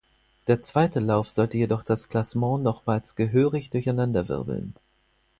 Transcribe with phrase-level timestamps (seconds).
[0.47, 4.73] Der zweite Lauf sollte jedoch das Klassement nochmals gehörig durcheinander wirbeln.